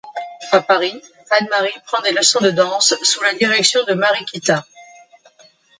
À 0.51 0.61
Paris, 0.61 0.99
Anne-Marie 1.29 1.79
prend 1.85 2.01
des 2.01 2.11
leçons 2.11 2.39
de 2.39 2.49
danse 2.49 2.95
sous 3.03 3.21
la 3.21 3.35
direction 3.35 3.83
de 3.83 3.93
Mariquita. 3.93 4.65